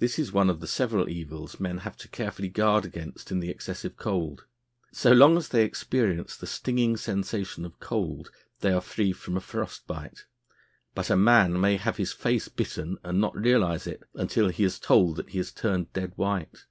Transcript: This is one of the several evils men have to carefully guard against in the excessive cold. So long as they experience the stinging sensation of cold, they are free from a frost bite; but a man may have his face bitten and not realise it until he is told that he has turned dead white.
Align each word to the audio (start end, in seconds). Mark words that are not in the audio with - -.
This 0.00 0.18
is 0.18 0.32
one 0.34 0.50
of 0.50 0.60
the 0.60 0.66
several 0.66 1.08
evils 1.08 1.58
men 1.58 1.78
have 1.78 1.96
to 1.96 2.08
carefully 2.08 2.50
guard 2.50 2.84
against 2.84 3.30
in 3.32 3.40
the 3.40 3.48
excessive 3.48 3.96
cold. 3.96 4.44
So 4.92 5.12
long 5.12 5.38
as 5.38 5.48
they 5.48 5.64
experience 5.64 6.36
the 6.36 6.46
stinging 6.46 6.98
sensation 6.98 7.64
of 7.64 7.80
cold, 7.80 8.30
they 8.60 8.70
are 8.70 8.82
free 8.82 9.12
from 9.12 9.34
a 9.34 9.40
frost 9.40 9.86
bite; 9.86 10.26
but 10.94 11.08
a 11.08 11.16
man 11.16 11.58
may 11.58 11.78
have 11.78 11.96
his 11.96 12.12
face 12.12 12.48
bitten 12.48 12.98
and 13.02 13.18
not 13.18 13.34
realise 13.34 13.86
it 13.86 14.02
until 14.12 14.50
he 14.50 14.62
is 14.62 14.78
told 14.78 15.16
that 15.16 15.30
he 15.30 15.38
has 15.38 15.52
turned 15.52 15.90
dead 15.94 16.12
white. 16.16 16.66